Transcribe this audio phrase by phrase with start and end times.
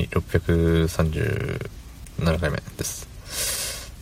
[0.00, 1.68] はい、637
[2.40, 3.06] 回目です。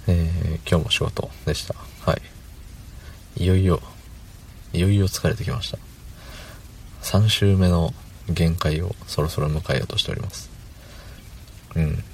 [0.07, 1.75] えー、今日も仕事でした。
[2.09, 2.17] は
[3.37, 3.43] い。
[3.43, 3.81] いよいよ、
[4.73, 5.79] いよいよ疲れてきました。
[7.03, 7.93] 3週目の
[8.29, 10.49] 限界をそろそろ迎えようとしております。
[11.75, 12.05] うん。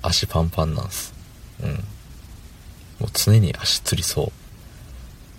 [0.00, 1.12] 足パンパンなんす。
[1.62, 1.72] うん。
[1.72, 1.76] も
[3.02, 4.32] う常に足つりそう。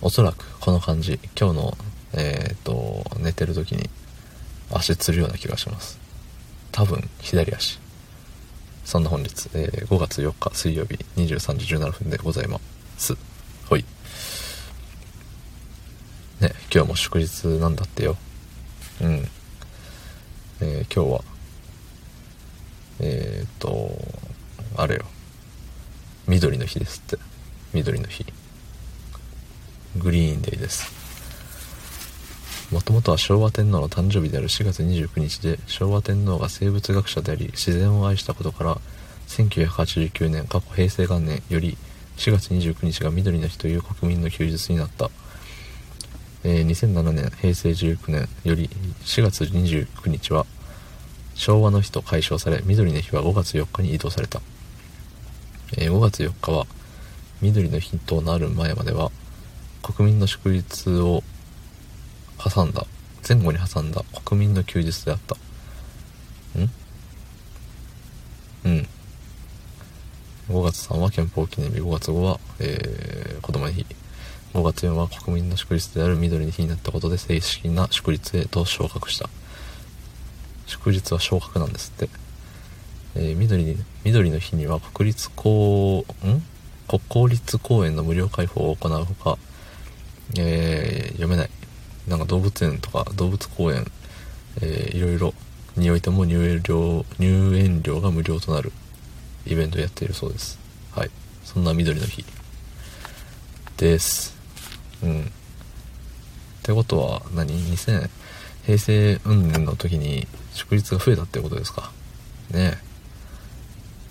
[0.03, 1.77] おそらくこの感じ、今日の、
[2.13, 3.89] えっ、と、寝てる時に
[4.71, 5.97] 足つるような気がします。
[6.71, 7.79] 多分左足
[8.87, 12.57] そんな本日、えー5月4日水曜日23時17分でございま
[12.97, 13.17] す。
[13.69, 13.83] ほい。
[16.39, 18.15] ね今日も祝日なんだってよ。
[19.01, 19.27] うん。
[20.61, 21.23] えー今日は
[23.01, 23.91] えー、っと
[24.77, 25.03] あれよ。
[26.25, 27.17] 緑の日ですって。
[27.73, 28.25] 緑の日。
[29.97, 30.96] グリーンデイです。
[32.71, 38.77] もともとは昭和天皇の誕生日である4月29日で昭和天皇が生物学者であり自然を愛したことから
[39.27, 41.77] 1989年過去平成元年より
[42.17, 45.09] 4月29日が緑の日という国民の休日になった、
[46.43, 48.67] えー2007年平成19年より
[49.01, 50.45] 4月29日は
[51.35, 54.41] 昭和の日と解消され緑の日は5月4日に移動された、
[55.77, 56.65] えー5月4日は
[57.41, 59.09] 緑の日となる前までは
[59.83, 61.23] 国民の祝日を
[62.37, 62.85] 挟んだ。
[63.27, 64.03] 前後に挟んだ。
[64.25, 65.35] 国民の休日であった。
[65.35, 66.69] ん？
[68.65, 68.87] うん。
[70.49, 71.79] 5月3は憲法記念日。
[71.79, 73.85] 5月5は、えー、子供の日。
[74.53, 76.15] 5月4は国民の祝日である。
[76.15, 79.29] 緑の日になったことで正式な祝日へと昇格した。
[80.65, 82.09] 祝日は昇格なんですって、
[83.15, 86.41] えー緑に緑の日には国立公ん？
[86.87, 89.37] 国公立公園の無料開放を行うほか、
[90.37, 91.49] えー読めない。
[92.37, 93.85] 動物園とか動物公園、
[94.61, 95.33] えーいろいろ
[95.75, 98.71] においても入園料入園料が無料となる
[99.45, 100.59] イベントをやっているそうです。
[100.91, 101.11] はい。
[101.43, 102.25] そんな緑の日。
[103.77, 104.35] です。
[105.03, 105.21] うん。
[105.21, 105.25] っ
[106.63, 108.09] てことは何？2000
[108.65, 111.91] 平成運年の時に祝日が増えたってことですか？
[112.51, 112.77] ねえ。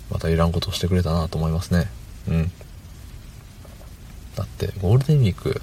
[0.09, 1.89] またいらんことをしてくれたなと思いますね。
[2.29, 2.51] うん。
[4.35, 5.61] だってゴールデンウィーク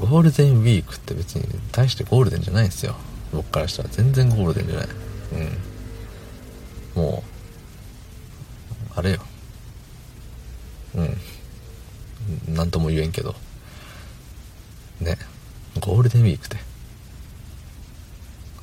[0.00, 2.96] ゴールデンウィークって別に大してゴールデンじゃないんですよ。
[3.32, 4.88] 僕からしたら全然ゴールデンじゃない。
[6.96, 7.02] うん。
[7.02, 7.22] も
[8.96, 9.20] うあれよ。
[10.94, 11.02] う
[12.52, 12.54] ん。
[12.54, 13.34] なんとも言えんけど。
[15.00, 15.18] ね。
[15.80, 16.56] ゴールデンウィークって。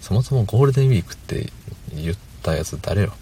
[0.02, 1.52] そもそもゴールデンウィークって
[1.94, 3.14] 言ったやつ誰よ。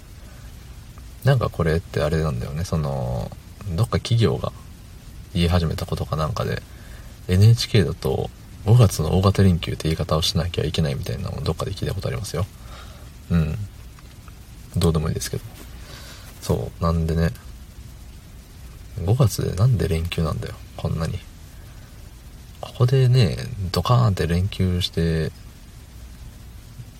[1.23, 2.63] なんかこれってあれなんだよね。
[2.63, 3.29] その
[3.75, 4.53] どっか企業が
[5.33, 6.61] 言い始めたことかなんかで。
[7.27, 8.29] NHK だと
[8.65, 12.45] 5月の大型連休って言い方をしなきゃいけないみたいなのをどっかで聞いたことありますよ。
[13.31, 13.55] うん。
[14.75, 15.43] どうでもいいですけど。
[16.41, 16.83] そう。
[16.83, 17.31] なんでね。
[18.99, 20.55] 5月でなんで連休なんだよ。
[20.77, 21.19] こんなに。
[22.61, 23.37] ここでね
[23.71, 25.31] ドカーンって連休して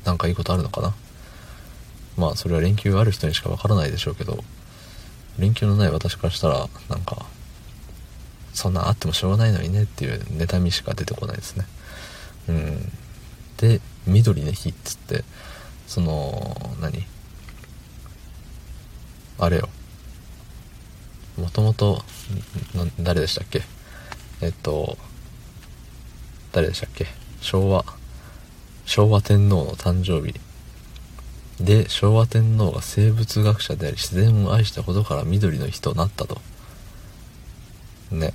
[0.05, 0.93] なんかいいことあるのかな。
[2.17, 4.43] まあそれは連休ある人にしかわからないでしょうけど
[5.37, 7.25] 連休のない私からしたらなんか
[8.55, 11.65] そんなあってもしょうがないのにねっていう妬みしか出てこないですね。
[12.47, 12.91] うん。
[13.57, 15.23] で緑の日っつって
[15.87, 17.05] その何？
[19.37, 19.69] あれよ。
[21.37, 22.01] もともと
[22.99, 23.61] 誰でしたっけ？
[24.41, 24.97] えっと
[26.53, 27.07] 誰でしたっけ？
[27.41, 27.83] 昭和。
[28.85, 30.33] 昭和天皇の誕生日。
[31.61, 36.39] で昭和天皇が生物学者であり自然を愛したことから緑の日となったと。
[38.11, 38.33] ね。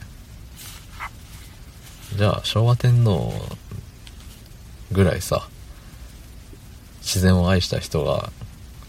[2.21, 3.33] じゃあ昭和天皇
[4.93, 5.49] ぐらいさ
[6.99, 8.29] 自然を愛した人が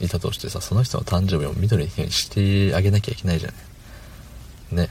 [0.02, 3.52] いたとしてさその人の誕生日を緑の日にしてあげなきゃいけないじゃ
[4.72, 4.86] ない。
[4.86, 4.90] ね。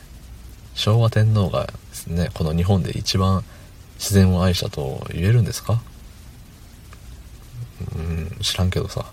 [0.75, 1.71] 昭和天皇が
[2.07, 3.45] ねこの日本で一番
[3.99, 5.83] 自然を愛したと言えるんですか？
[7.95, 9.05] うん知らんけどさ。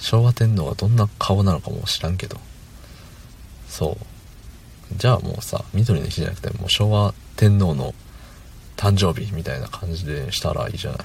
[0.00, 2.40] 昭和天皇がどんな顔なのかも知らんけど。
[3.68, 3.98] そ
[4.90, 4.94] う。
[4.96, 7.92] じゃあもうさ緑の日じゃなくてもう昭和天皇の
[8.82, 11.00] 誕生日みたいな感じでしたらいいじゃない。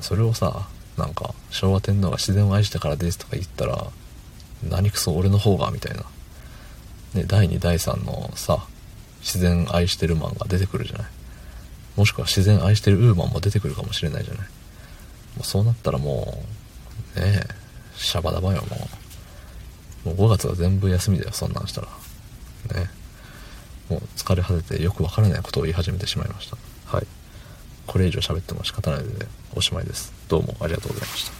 [0.00, 3.88] それをさなんか昭和天皇が自然を愛したからですとか言ったら
[4.62, 6.04] 何くそ俺の方がみたいな。
[7.14, 8.64] ね第2第3のさ
[9.20, 11.06] 自然愛してるマンが出てくるじゃない。
[11.96, 14.46] もしくは自然愛してるウーマンも出てくるかもしれないじゃない。
[14.46, 14.46] も
[15.40, 16.44] うそうなったらも
[17.16, 17.54] うねえ
[17.96, 18.88] シャバダバよも
[20.04, 20.08] う。
[20.10, 21.88] もう5月は全部休みだよそんなんしたら。
[21.88, 21.92] ね
[22.74, 22.99] え。
[23.90, 26.56] もう疲れ果ててよくわからないことを言い始めてしまいました。
[26.86, 27.06] はい。
[27.86, 30.12] これ以上喋っても仕方ないのでおしまいです。
[30.28, 31.39] どうもありがとうございました。